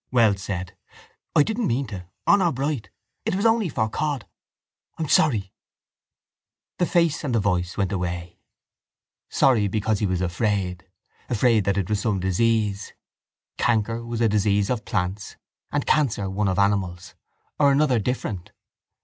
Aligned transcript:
Wells 0.09 0.41
said: 0.41 0.75
—I 1.35 1.43
didn't 1.43 1.67
mean 1.67 1.85
to, 1.85 2.07
honour 2.27 2.51
bright. 2.51 2.89
It 3.23 3.35
was 3.35 3.45
only 3.45 3.69
for 3.69 3.87
cod. 3.87 4.25
I'm 4.97 5.07
sorry. 5.07 5.53
The 6.79 6.87
face 6.87 7.23
and 7.23 7.35
the 7.35 7.39
voice 7.39 7.77
went 7.77 7.91
away. 7.91 8.39
Sorry 9.29 9.67
because 9.67 9.99
he 9.99 10.07
was 10.07 10.21
afraid. 10.21 10.89
Afraid 11.29 11.65
that 11.65 11.77
it 11.77 11.87
was 11.87 11.99
some 11.99 12.19
disease. 12.19 12.93
Canker 13.59 14.03
was 14.03 14.21
a 14.21 14.27
disease 14.27 14.71
of 14.71 14.85
plants 14.85 15.35
and 15.71 15.85
cancer 15.85 16.27
one 16.31 16.47
of 16.47 16.57
animals: 16.57 17.13
or 17.59 17.71
another 17.71 17.99
different. 17.99 18.49